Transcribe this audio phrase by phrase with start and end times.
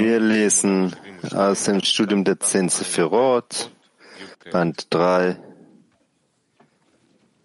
[0.00, 0.94] Wir lesen
[1.34, 3.70] aus dem Studium der Zehn Sephirot,
[4.50, 5.36] Band 3,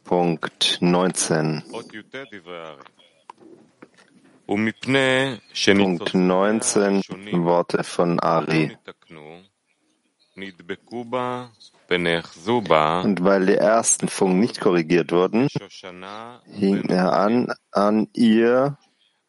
[0.03, 1.63] Punkt 19.
[4.45, 7.01] Punkt 19,
[7.45, 8.77] Worte von Ari.
[11.89, 15.47] Und weil die ersten Funken nicht korrigiert wurden,
[16.45, 18.77] hing er an, an ihr,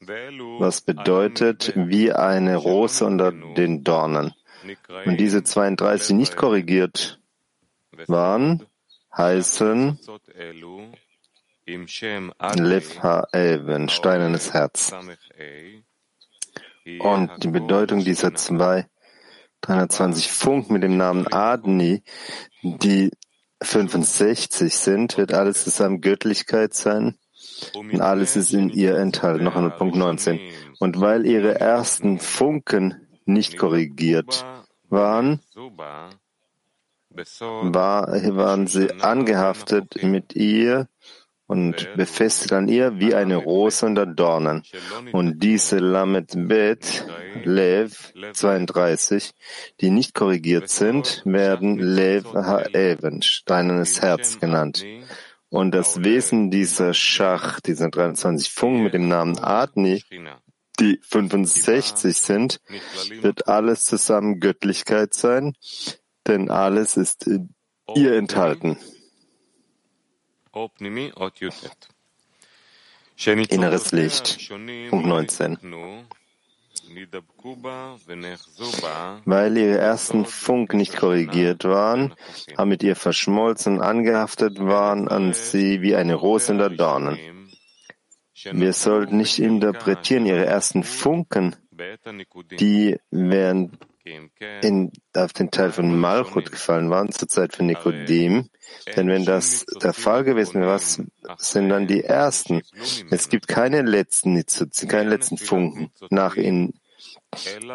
[0.01, 4.35] was bedeutet wie eine Rose unter den Dornen.
[5.07, 7.21] Und diese 32, die nicht korrigiert
[8.07, 8.67] waren,
[9.17, 9.99] heißen
[11.67, 14.95] Lev Ha'even, steinernes Herz.
[17.01, 18.89] Und die Bedeutung dieser zwei
[19.63, 22.03] 320 Funken mit dem Namen Adni,
[22.63, 23.11] die
[23.63, 27.19] 65 sind, wird alles zusammen Göttlichkeit sein
[27.75, 29.45] und alles ist in ihr enthalten.
[29.45, 30.41] Noch einmal Punkt 19.
[30.79, 34.45] Und weil ihre ersten Funken nicht korrigiert
[34.89, 35.41] waren,
[37.11, 40.89] war, waren sie angehaftet mit ihr
[41.49, 44.63] und befestigt an ihr wie eine Rose unter Dornen.
[45.13, 47.07] Und diese Lamed Bet,
[47.43, 49.33] Lev 32,
[49.81, 54.85] die nicht korrigiert sind, werden Lev Ha'even, steinernes Herz genannt.
[55.49, 60.05] Und das Wesen dieser Schach, dieser 23 Funken mit dem Namen Adni,
[60.79, 62.61] die 65 sind,
[63.23, 65.55] wird alles zusammen Göttlichkeit sein,
[66.27, 67.55] denn alles ist in
[67.95, 68.77] ihr enthalten.
[73.51, 74.51] Inneres Licht.
[74.91, 75.59] Punkt 19.
[79.25, 82.15] Weil ihre ersten Funken nicht korrigiert waren,
[82.57, 87.19] haben mit ihr verschmolzen, angehaftet waren an sie wie eine Rose in der Dornen.
[88.45, 91.57] Wir sollten nicht interpretieren ihre ersten Funken,
[92.59, 93.79] die während
[94.63, 98.49] in, auf den Teil von Malchut gefallen waren, zur Zeit von Nikodem.
[98.97, 101.03] Denn wenn das der Fall gewesen wäre, was
[101.39, 102.63] sind dann die ersten?
[103.11, 104.43] Es gibt keine letzten
[104.89, 106.75] keine letzten Funken nach ihnen,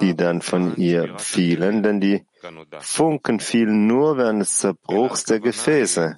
[0.02, 2.26] die dann von ihr fielen, denn die
[2.80, 6.18] Funken fielen nur während des Zerbruchs der Gefäße.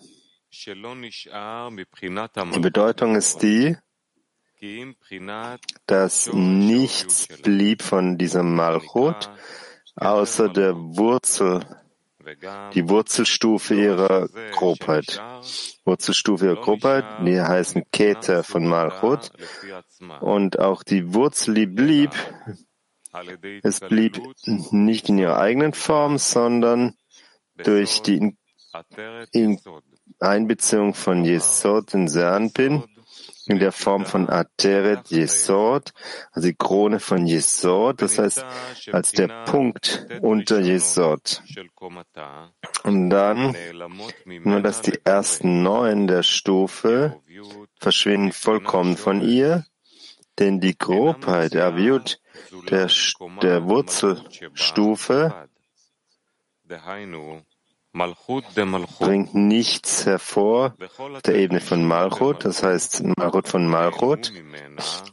[2.53, 3.77] Die Bedeutung ist die,
[5.85, 9.29] dass nichts blieb von diesem Malchut,
[9.95, 11.65] außer der Wurzel,
[12.73, 15.21] die Wurzelstufe ihrer Grobheit.
[15.85, 19.31] Wurzelstufe ihrer Grobheit, die heißen Keter von Malchut.
[20.21, 22.11] Und auch die Wurzel, die blieb,
[23.63, 24.21] es blieb
[24.71, 26.95] nicht in ihrer eigenen Form, sondern
[27.57, 28.35] durch die
[30.19, 32.83] Einbeziehung von Jesod in Sernpin
[33.47, 35.91] in der Form von Ateret Yesod,
[36.31, 38.45] also die Krone von Yesod, das heißt
[38.91, 41.43] als der Punkt unter Yesod.
[42.83, 43.55] Und dann,
[44.25, 47.21] nur dass die ersten neun der Stufe
[47.79, 49.65] verschwinden vollkommen von ihr,
[50.39, 52.19] denn die Grobheit, Aviut,
[52.69, 52.89] der,
[53.41, 55.47] der Wurzelstufe,
[58.99, 64.33] bringt nichts hervor auf der Ebene von Malchut, das heißt Malchut von Malchut.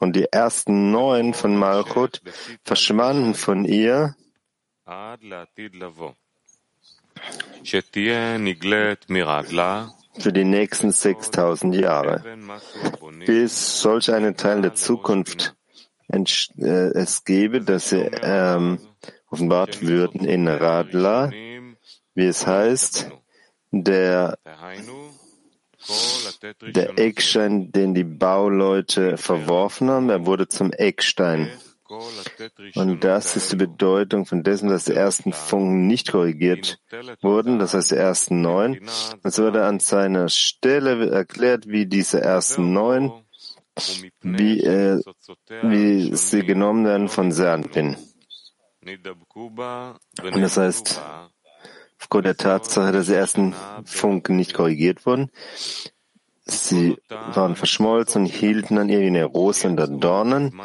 [0.00, 2.22] Und die ersten neun von Malchut
[2.64, 4.16] verschwanden von ihr.
[10.18, 12.22] Für die nächsten 6000 Jahre,
[13.24, 15.54] bis solch einen Teil der Zukunft
[16.12, 18.78] äh, es gebe, dass sie ähm,
[19.30, 21.30] offenbart würden in Radla,
[22.14, 23.10] wie es heißt,
[23.70, 24.38] der,
[26.74, 31.50] der Eckstein, den die Bauleute verworfen haben, er wurde zum Eckstein.
[32.74, 36.78] Und das ist die Bedeutung von dessen, dass die ersten Funken nicht korrigiert
[37.20, 38.80] wurden, das heißt die ersten neun.
[39.22, 43.12] Es wurde an seiner Stelle erklärt, wie diese ersten neun,
[44.22, 45.00] wie, äh,
[45.62, 47.96] wie sie genommen werden von Sernpin.
[48.82, 51.00] Und das heißt,
[52.02, 53.54] aufgrund der Tatsache, dass die ersten
[53.84, 55.30] Funken nicht korrigiert wurden.
[56.44, 60.60] Sie waren verschmolzen und hielten an ihr wie eine Rose unter Dornen,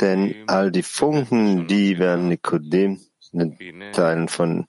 [0.00, 3.00] denn all die Funken, die während Nikodem,
[3.32, 3.56] den
[3.92, 4.66] Teilen von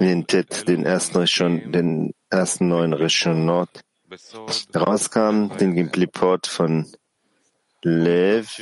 [0.00, 3.68] den Tet, den ersten Rishon, den ersten neuen Rishonot,
[4.74, 6.86] rauskamen, den Gimplipot von
[7.82, 8.58] Lev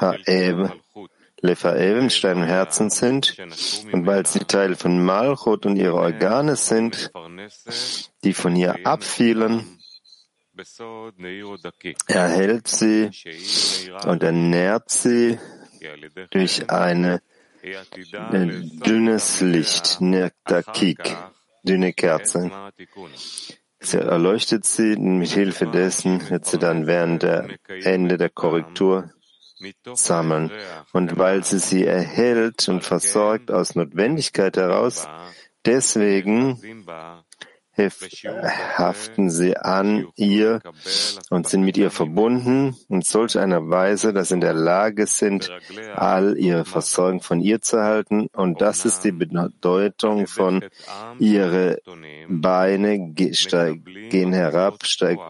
[0.00, 0.72] Ha'ev,
[1.42, 3.36] Lephaevim Stein im Herzen sind
[3.92, 7.10] und weil sie Teil von Malchut und ihre Organe sind,
[8.24, 9.78] die von ihr abfielen,
[12.06, 13.10] Er hält sie
[14.06, 15.38] und ernährt sie
[16.30, 17.20] durch ein
[18.86, 21.16] dünnes Licht, Nektakik,
[21.62, 22.50] dünne Kerze.
[23.80, 29.10] Sie erleuchtet sie, mit Hilfe dessen wird sie dann während der Ende der Korrektur
[29.94, 30.50] sammeln.
[30.92, 35.08] Und weil sie sie erhält und versorgt aus Notwendigkeit heraus,
[35.64, 36.60] deswegen
[37.76, 40.62] haften sie an ihr
[41.30, 45.50] und sind mit ihr verbunden in solch einer Weise, dass sie in der Lage sind,
[45.94, 48.28] all ihre Versorgung von ihr zu halten.
[48.32, 50.64] Und das ist die Bedeutung von
[51.18, 51.78] ihre
[52.28, 55.20] Beine gehen herab, steigen,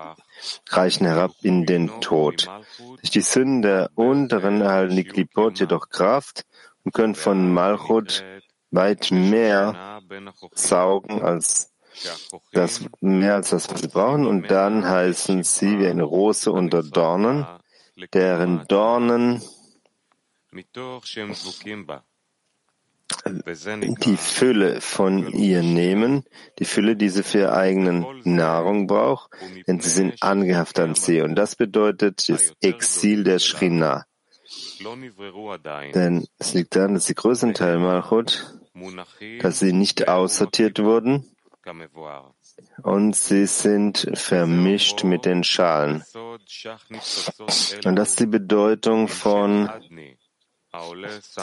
[0.68, 2.48] reichen herab in den Tod.
[3.00, 6.44] Durch die Sünden der unteren erhalten die Klipot jedoch Kraft
[6.84, 8.24] und können von Malchut
[8.70, 10.00] weit mehr
[10.52, 11.72] saugen als
[12.52, 14.26] das mehr als das, was sie brauchen.
[14.26, 17.46] Und dann heißen sie wie eine Rose unter Dornen,
[18.12, 19.42] deren Dornen
[23.25, 26.25] die Fülle von ihr nehmen,
[26.58, 29.31] die Fülle, die sie für ihre eigenen Nahrung braucht,
[29.67, 31.20] denn sie sind angehaftet an sie.
[31.20, 34.06] Und das bedeutet das Exil der Shrina.
[35.94, 38.58] Denn es liegt daran, dass die größten Teil Malchut,
[39.41, 41.25] dass sie nicht aussortiert wurden,
[42.82, 46.05] und sie sind vermischt mit den Schalen.
[47.85, 49.69] Und das ist die Bedeutung von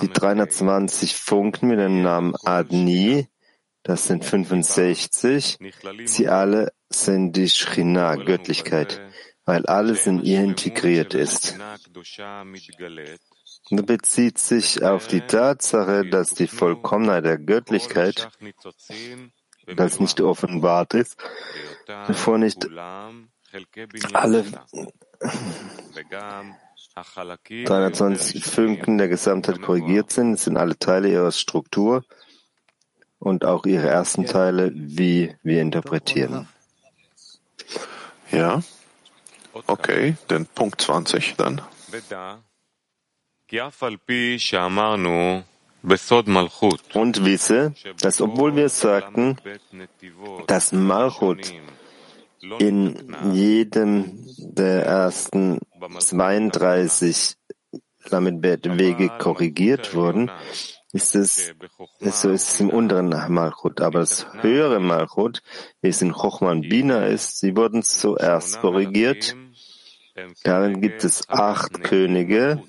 [0.02, 3.28] die 320 Funken mit dem Namen Adni,
[3.84, 5.58] das sind 65,
[6.06, 9.02] sie alle sind die Shrina, Göttlichkeit,
[9.46, 11.58] weil alles in ihr integriert ist.
[13.70, 18.30] Und bezieht sich auf die Tatsache, dass die Vollkommenheit der Göttlichkeit
[19.76, 21.18] das nicht offenbart ist,
[22.08, 22.68] bevor nicht
[24.14, 24.46] alle
[26.96, 32.04] 320 Funken der Gesamtheit korrigiert sind, sind alle Teile ihrer Struktur
[33.20, 36.48] und auch ihre ersten Teile, wie wir interpretieren.
[38.32, 38.62] Ja,
[39.68, 41.62] okay, dann Punkt 20 dann.
[46.94, 49.38] Und wisse, dass obwohl wir sagten,
[50.48, 51.54] dass Malchut
[52.60, 55.60] in jedem der ersten
[55.90, 57.36] 32
[58.10, 60.30] Lamedbet Wege korrigiert wurden,
[60.92, 61.54] ist es,
[62.00, 63.82] so ist es im unteren Malchut.
[63.82, 65.42] Aber das höhere Malchut,
[65.82, 69.36] wie es in Chochman Bina ist, sie wurden zuerst korrigiert.
[70.44, 72.64] Darin gibt es acht Könige,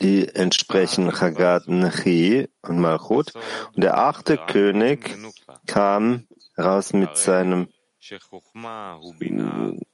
[0.00, 3.34] die entsprechen Chagat Nechi und Malchut.
[3.74, 5.14] Und der achte König
[5.66, 6.26] kam
[6.56, 7.68] raus mit seinem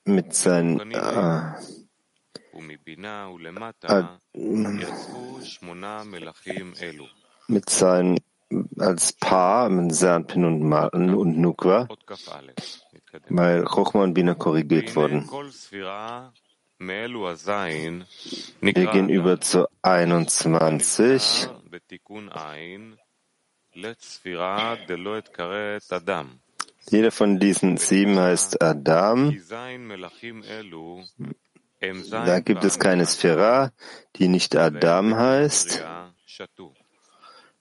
[0.05, 1.53] mit seinen äh,
[7.47, 8.19] mit seinen
[8.79, 11.89] als Paar mit Sernpin und, und Nukwa,
[13.29, 15.31] weil Chochma und Bina korrigiert wurden.
[18.61, 21.49] Wir gehen über zu 21.
[26.89, 29.37] Jeder von diesen sieben heißt Adam.
[32.11, 33.73] Da gibt es keine Sphära,
[34.17, 35.85] die nicht Adam heißt.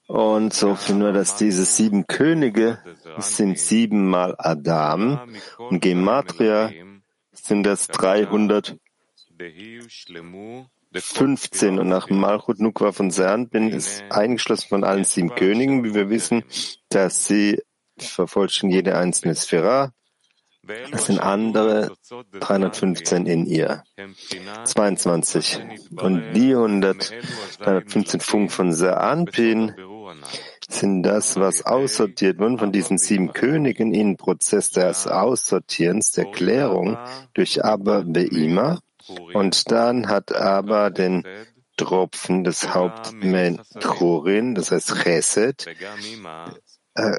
[0.06, 2.82] Und so finden wir, dass diese sieben Könige
[3.18, 6.72] sind siebenmal Adam und Gematria
[7.32, 8.76] sind das 300
[10.92, 16.10] 15 und nach Malchut Nukwa von Sernbin ist eingeschlossen von allen sieben Königen, wie wir
[16.10, 16.42] wissen,
[16.88, 17.62] dass sie
[18.02, 19.92] vervollständigen jede einzelne Sphära.
[20.90, 21.92] Das sind andere
[22.38, 23.82] 315 in ihr.
[24.64, 25.58] 22.
[25.96, 27.12] Und die 100,
[27.60, 29.74] 315 Funken von Seanpin
[30.68, 36.98] sind das, was aussortiert wurde von diesen sieben Königen in Prozess des Aussortierens, der Klärung
[37.34, 38.80] durch Abba Beima
[39.32, 41.24] und dann hat aber den
[41.76, 45.66] Tropfen des Hauptmenchorin, das heißt Chesed,
[46.94, 47.16] äh,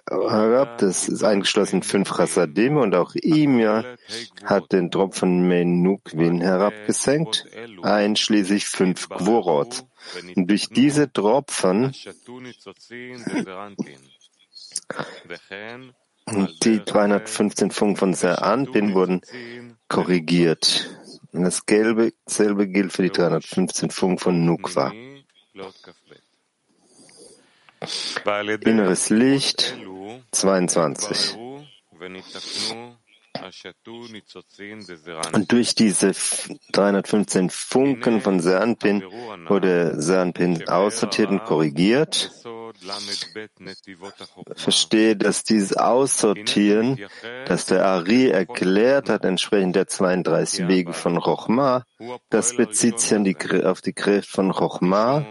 [0.78, 3.96] das ist eingeschlossen in fünf Chassadim und auch Imya
[4.44, 7.48] hat den Tropfen Menukwin herabgesenkt,
[7.82, 9.86] einschließlich fünf Gvorot.
[10.36, 11.94] Und durch diese Tropfen
[16.64, 19.22] die 315 Funken von Seranpin wurden
[19.88, 20.90] korrigiert.
[21.32, 24.94] Und das Gelbe, selbe gilt für die 315 Funken von Nukwa.
[28.64, 29.76] Inneres Licht
[30.32, 31.38] 22.
[35.34, 36.12] Und durch diese
[36.74, 39.04] 315 Funken von Sernpin
[39.48, 42.32] wurde Sernpin aussortiert und korrigiert.
[44.56, 47.00] Verstehe, dass dieses Aussortieren,
[47.46, 51.86] das der Ari erklärt hat, entsprechend der 32 Wege von Chochma,
[52.30, 55.26] das bezieht sich die, auf die Kräfte von Chochma,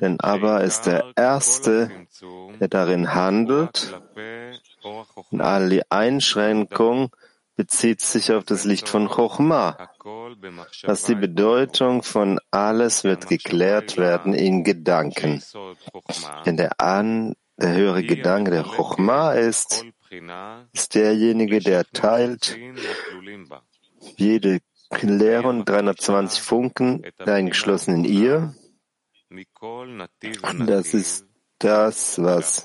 [0.00, 1.90] denn Abba ist der Erste,
[2.58, 4.00] der darin handelt.
[5.30, 7.10] Und all die Einschränkung
[7.56, 9.76] bezieht sich auf das Licht von Chochma.
[10.84, 15.42] Was die Bedeutung von alles wird geklärt werden in Gedanken.
[16.46, 19.84] Denn der, an, der höhere Gedanke der Chochma ist,
[20.72, 22.56] ist derjenige, der teilt
[24.16, 28.54] jede Klärung 320 Funken eingeschlossen in ihr.
[30.66, 31.26] Das ist
[31.58, 32.64] das, was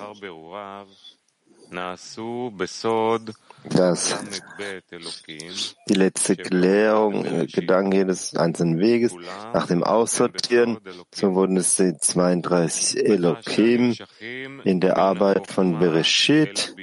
[3.70, 4.16] dass
[5.90, 9.16] die letzte Klärung, äh, Gedanke jedes einzelnen Weges,
[9.54, 10.80] nach dem Aussortieren,
[11.14, 13.96] so wurden es die 32 Elohim
[14.64, 16.76] in der Arbeit von Bereshit,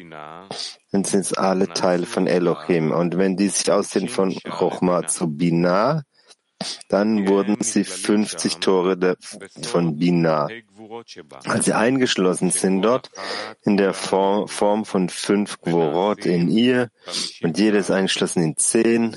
[0.91, 2.91] dann sind es alle Teile von Elohim.
[2.91, 6.03] Und wenn die sich aussehen von Chochma zu Binah,
[6.89, 9.17] dann wurden sie 50 Tore
[9.63, 10.49] von Binah.
[11.45, 13.11] Als sie eingeschlossen sind dort
[13.63, 16.91] in der Form von fünf Gvorot in ihr
[17.43, 19.17] und jedes eingeschlossen in zehn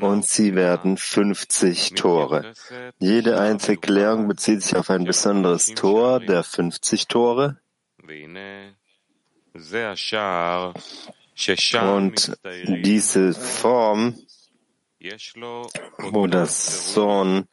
[0.00, 2.52] und sie werden 50 Tore.
[2.98, 7.58] Jede einzelne Klärung bezieht sich auf ein besonderes Tor der 50 Tore.
[11.96, 12.36] Und
[12.84, 14.14] diese Form
[16.10, 17.46] wo das Sohn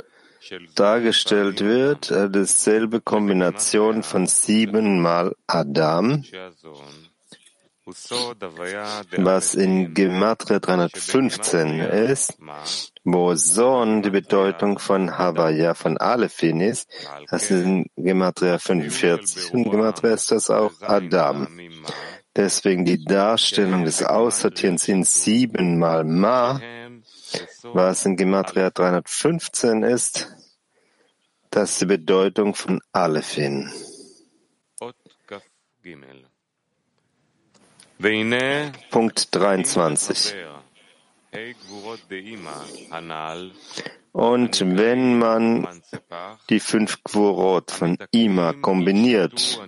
[0.75, 6.23] dargestellt wird, äh, dasselbe Kombination von siebenmal Adam,
[9.17, 12.37] was in Gematria 315 ist,
[13.03, 16.89] wo Sohn die Bedeutung von Havaya, von Alephin ist,
[17.29, 21.47] das ist in Gematria 45 und Gematria ist das auch Adam.
[22.35, 26.59] Deswegen die Darstellung des Aussortierens in siebenmal Ma
[27.73, 30.27] was in Gematria 315 ist,
[31.49, 33.71] das ist die Bedeutung von Alephin.
[38.89, 40.35] Punkt 23.
[44.11, 45.67] Und wenn man
[46.49, 49.59] die fünf Gvorot von Ima kombiniert,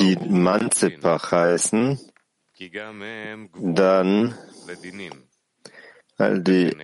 [0.00, 2.00] die Manzepach heißen,
[3.58, 4.34] dann
[6.16, 6.74] weil die,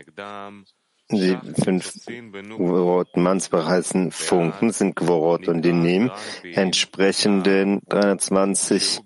[1.11, 6.11] die fünf Gvorot Manzepach heißen Funken, sind Gvorot und die nehmen
[6.43, 9.01] entsprechend den 320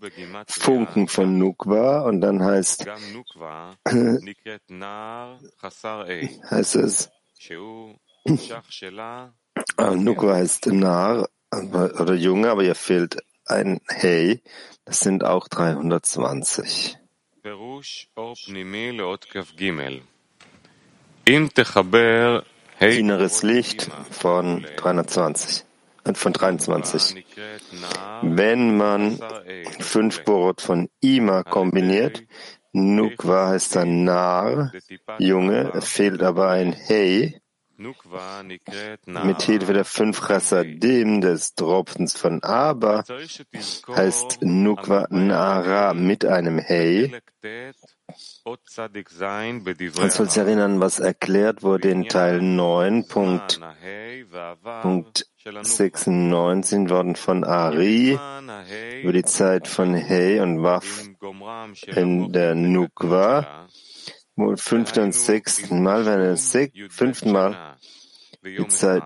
[0.49, 2.87] Funken von Nukwa und dann heißt,
[6.51, 7.11] heißt es,
[9.95, 14.43] Nukwa heißt Nar oder Junge, aber ihr fehlt ein Hey.
[14.85, 16.97] Das sind auch 320.
[22.79, 25.65] Inneres Licht von 320
[26.05, 27.25] äh, von 23.
[28.23, 29.19] Wenn man
[29.81, 32.23] fünf Borot von Ima kombiniert,
[32.73, 34.73] Nukwa heißt dann Nar,
[35.19, 37.41] Junge, fehlt aber ein Hey,
[37.79, 43.05] mit Hilfe der fünf Chassadim des Tropfens von Aber
[43.95, 47.13] heißt Nukwa Nara mit einem Hey.
[49.99, 53.61] Man soll sich erinnern, was erklärt wurde in Teil 9, Punkt,
[54.83, 58.19] Punkt 96 worden von Ari
[59.03, 61.03] über die Zeit von Hey und Waf
[61.87, 63.69] in der Nukwa
[64.37, 66.57] wohl fünften und sechsten Mal, wenn es
[66.91, 67.77] fünften Mal.
[68.45, 69.03] die Zeit,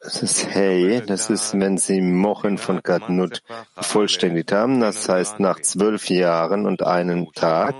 [0.00, 3.42] das ist Hey, das ist, wenn sie Mochen von Kadnut
[3.74, 7.74] vervollständigt haben, das heißt, nach zwölf Jahren und einem Tag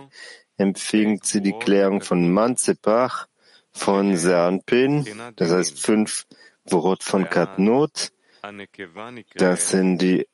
[0.56, 3.26] empfing sie die Klärung von Manzepach,
[3.70, 6.26] von Sernpin, das heißt fünf
[6.64, 8.10] Worot von Kadnut,
[9.36, 10.26] das sind die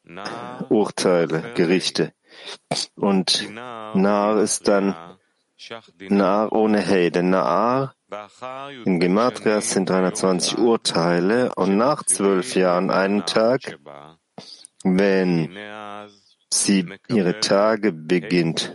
[0.70, 2.12] Urteile, Gerichte.
[2.96, 5.13] Und Nar ist dann
[6.08, 7.94] Naar ohne Hey, denn Naar
[8.84, 13.78] in Gematria sind 320 Urteile und nach zwölf Jahren einen Tag,
[14.82, 15.56] wenn
[16.52, 18.74] sie ihre Tage beginnt,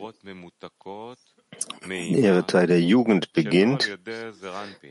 [1.87, 3.97] ihre Zeit der Jugend beginnt,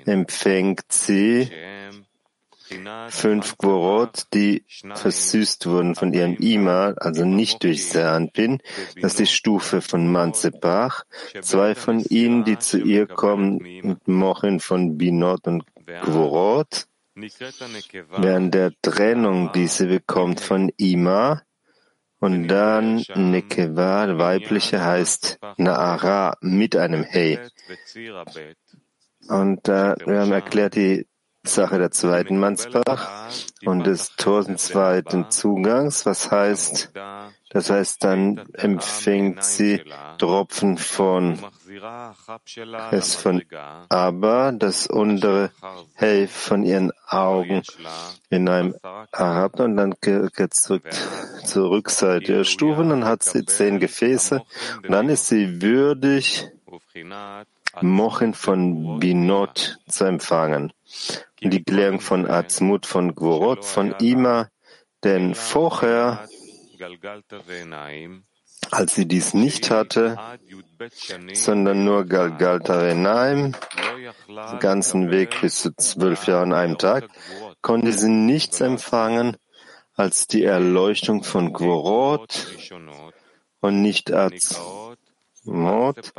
[0.06, 1.50] empfängt sie
[3.08, 8.60] fünf Gvorot, die versüßt wurden von ihrem Ima, also nicht durch Seanpin,
[9.00, 11.04] das ist die Stufe von Manzepach,
[11.40, 18.72] zwei von ihnen, die zu ihr kommen mit Mochin von Binot und Gvorot, während der
[18.82, 21.42] Trennung, die sie bekommt von Ima,
[22.20, 27.38] und dann Nekeva, weibliche, heißt Naara mit einem Hey.
[29.28, 31.06] Und äh, wir haben erklärt die
[31.48, 33.30] Sache der zweiten Mannsbach
[33.64, 36.92] und des Torsen zweiten Zugangs, was heißt,
[37.50, 39.82] das heißt, dann empfängt sie
[40.18, 41.38] Tropfen von
[42.90, 43.42] es von
[43.88, 45.50] aber das untere
[45.94, 47.62] Hey von ihren Augen
[48.30, 48.74] in einem
[49.12, 49.60] Arab.
[49.60, 50.88] Und dann geht zurück
[51.44, 54.42] zur Rückseite der Stufe, dann hat sie zehn Gefäße.
[54.82, 56.48] Und dann ist sie würdig,
[57.80, 60.72] Mochen von Binot zu empfangen.
[61.42, 64.48] Die Klärung von Azmut von Gvorot von Ima,
[65.04, 66.28] denn vorher,
[68.70, 70.16] als sie dies nicht hatte,
[71.32, 73.54] sondern nur Galgalta Renaim,
[74.26, 77.08] den ganzen Weg bis zu zwölf Jahren einem Tag,
[77.62, 79.36] konnte sie nichts empfangen
[79.94, 82.46] als die Erleuchtung von Gvorot
[83.60, 84.12] und nicht
[85.44, 86.12] Mord.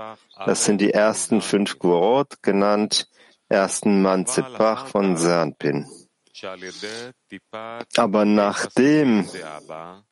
[0.45, 3.07] Das sind die ersten fünf Gvorot, genannt
[3.49, 5.87] ersten Manzepach von Sernpin.
[7.97, 9.27] Aber nachdem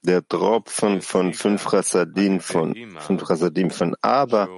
[0.02, 4.50] der Tropfen von fünf Rasadim von, fünf Rasadim von Abba,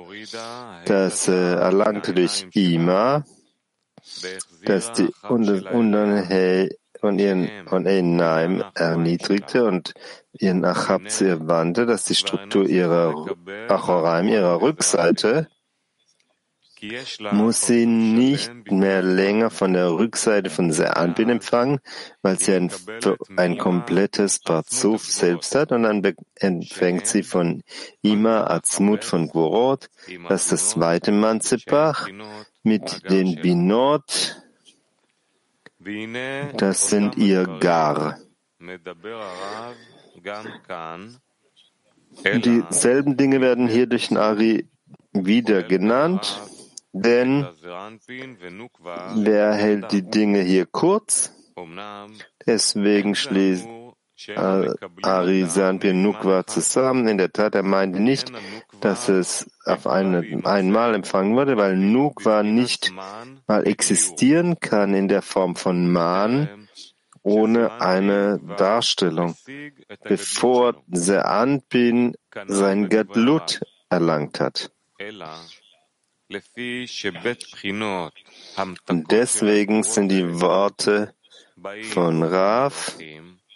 [0.85, 3.23] das äh, erlangte durch Ima,
[4.65, 6.69] dass die Undanhei
[6.99, 9.93] von ihren von Einaim erniedrigte und
[10.33, 13.27] ihren Achabzir wandte, dass die Struktur ihrer
[13.69, 15.47] Achoraim, ihrer Rückseite,
[17.31, 21.79] muss sie nicht mehr länger von der Rückseite von Seanpin empfangen,
[22.21, 22.71] weil sie ein,
[23.37, 26.01] ein komplettes Parzuf selbst hat und dann
[26.35, 27.63] empfängt sie von
[28.01, 29.89] Ima Azmut von Gorot,
[30.27, 32.07] das ist das zweite Manzepach,
[32.63, 34.41] mit den Binot,
[36.57, 38.19] das sind ihr Gar.
[42.23, 44.67] Dieselben Dinge werden hier durch den Ari
[45.13, 46.41] wieder genannt.
[47.01, 47.47] Denn
[49.15, 51.33] wer hält die Dinge hier kurz?
[52.45, 53.67] Deswegen schließt
[55.01, 57.07] Ari Sanpir Nukwa zusammen.
[57.07, 58.31] In der Tat, er meinte nicht,
[58.81, 62.91] dass es auf eine, einmal empfangen wurde, weil Nukwa nicht
[63.47, 66.67] mal existieren kann in der Form von Man
[67.23, 69.35] ohne eine Darstellung,
[70.03, 72.15] bevor Seanpin
[72.47, 74.71] sein Gadlut erlangt hat.
[78.87, 81.13] Und deswegen sind die Worte
[81.91, 82.97] von Rav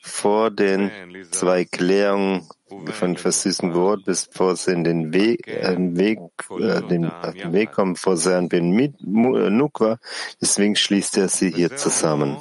[0.01, 0.91] vor den
[1.31, 2.47] zwei Klärungen
[2.91, 7.53] von versüßen Wort, bis vor sie in den Weg, äh, Weg, äh, den, auf den
[7.53, 9.99] Weg kommen, vor Sern Ben äh, Nukwa.
[10.41, 12.37] Deswegen schließt er sie hier zusammen.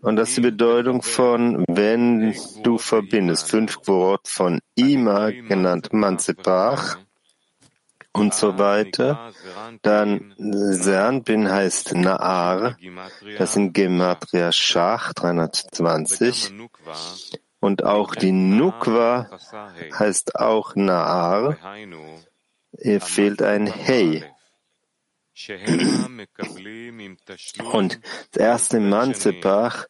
[0.00, 6.98] Und das ist die Bedeutung von, wenn du verbindest, fünf Wort von Ima, genannt Manzepach,
[8.12, 9.32] und so weiter.
[9.82, 12.76] Dann Sernbin heißt Naar,
[13.38, 16.52] das sind Gematria Schach 320.
[17.60, 19.28] Und auch die Nukwa
[19.98, 21.56] heißt auch Naar.
[22.78, 24.24] Hier fehlt ein Hey.
[27.72, 28.00] Und
[28.32, 29.86] das erste Manzebach,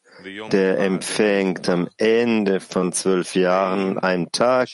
[0.53, 4.69] der empfängt am Ende von zwölf Jahren einen Tag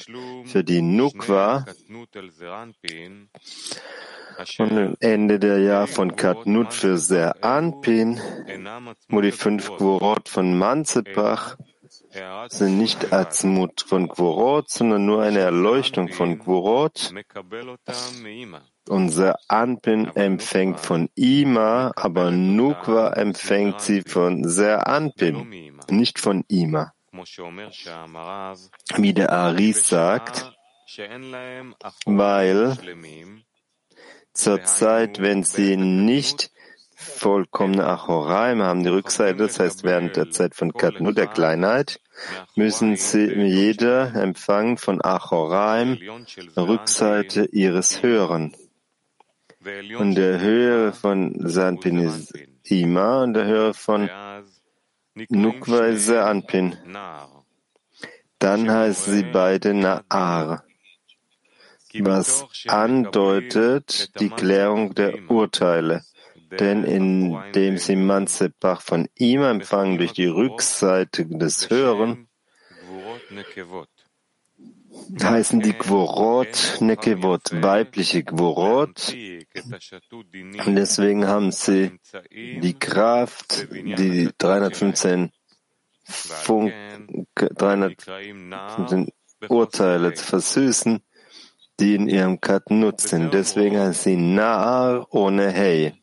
[0.44, 1.64] für die Nukwa.
[4.58, 8.20] und am Ende der Jahr von Katnut für Ser Anpin,
[9.08, 11.56] wo die fünf Gvorot von Manzebach
[12.48, 17.12] sind nicht Azmut von Gvorot, sondern nur eine Erleuchtung von Gvorot.
[18.88, 26.94] Unser Anpin empfängt von Ima, aber Nukwa empfängt sie von Ser Anpin, nicht von Ima.
[28.96, 30.52] Wie der Aris sagt,
[32.06, 32.78] weil
[34.32, 36.50] zur Zeit, wenn sie nicht
[36.98, 42.00] vollkommene Achoraim haben, die Rückseite, das heißt während der Zeit von Katnut, der Kleinheit,
[42.56, 45.98] müssen sie jeder empfangen von Achoraim,
[46.56, 48.52] Rückseite ihres Höheren.
[49.96, 52.32] Und der Höhe von Sanpin ist
[52.64, 54.10] Ima und der Höhe von
[55.14, 56.76] Nukwa ist Anpin.
[58.40, 60.64] Dann heißen sie beide Naar,
[62.00, 66.02] was andeutet die Klärung der Urteile
[66.50, 72.28] denn indem sie Mansebach von ihm empfangen durch die Rückseite des Höheren,
[75.22, 79.14] heißen die Gvorot Nekevot, weibliche Gvorot.
[80.66, 81.98] Und deswegen haben sie
[82.32, 85.30] die Kraft, die 315
[86.04, 86.72] Funk,
[87.34, 89.08] 315
[89.48, 91.00] Urteile zu versüßen,
[91.78, 93.30] die in ihrem Kat nutzen.
[93.30, 95.97] Deswegen heißt sie Naar ohne Hey.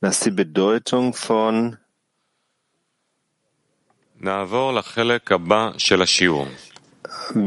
[0.00, 1.76] Das ist die Bedeutung von